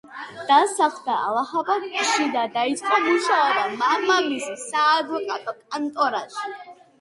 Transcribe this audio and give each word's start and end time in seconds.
დასახლდა 0.51 1.17
ალაჰაბადში 1.31 2.25
და 2.35 2.45
დაიწყო 2.55 2.97
მუშაობა 3.03 3.67
მამამისის 3.83 4.65
საადვოკატო 4.73 5.55
კანტორაში. 5.61 6.51